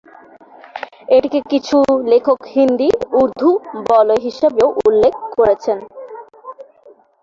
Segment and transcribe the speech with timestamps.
[1.09, 1.77] এটিকে কিছু
[2.11, 3.49] লেখক হিন্দি-উর্দু
[3.89, 5.77] বলয় হিসাবেও উল্লেখ করেছেন।